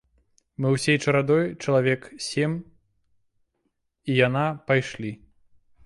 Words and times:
Мы 0.63 0.71
ўсёй 0.75 0.97
чарадой, 1.03 1.45
чалавек 1.67 2.09
сем, 2.29 2.57
і 4.13 4.21
яна, 4.27 4.47
пайшлі. 4.73 5.17